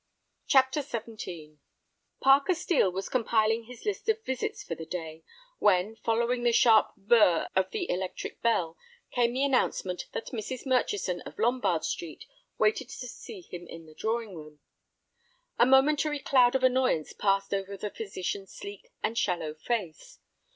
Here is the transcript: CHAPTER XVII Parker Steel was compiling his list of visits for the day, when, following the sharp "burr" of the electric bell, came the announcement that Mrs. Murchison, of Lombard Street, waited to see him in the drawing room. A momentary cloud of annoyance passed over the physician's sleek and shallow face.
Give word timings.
CHAPTER 0.47 0.81
XVII 0.81 1.59
Parker 2.21 2.55
Steel 2.55 2.91
was 2.91 3.07
compiling 3.07 3.65
his 3.65 3.85
list 3.85 4.09
of 4.09 4.25
visits 4.25 4.63
for 4.63 4.73
the 4.73 4.87
day, 4.87 5.23
when, 5.59 5.95
following 5.97 6.41
the 6.41 6.51
sharp 6.51 6.93
"burr" 6.97 7.45
of 7.55 7.69
the 7.69 7.87
electric 7.87 8.41
bell, 8.41 8.79
came 9.11 9.31
the 9.31 9.43
announcement 9.43 10.07
that 10.13 10.29
Mrs. 10.33 10.65
Murchison, 10.65 11.21
of 11.21 11.37
Lombard 11.37 11.83
Street, 11.83 12.25
waited 12.57 12.89
to 12.89 13.07
see 13.07 13.41
him 13.41 13.67
in 13.67 13.85
the 13.85 13.93
drawing 13.93 14.33
room. 14.33 14.59
A 15.59 15.67
momentary 15.67 16.17
cloud 16.17 16.55
of 16.55 16.63
annoyance 16.63 17.13
passed 17.13 17.53
over 17.53 17.77
the 17.77 17.91
physician's 17.91 18.51
sleek 18.51 18.87
and 19.03 19.15
shallow 19.15 19.53
face. 19.53 20.17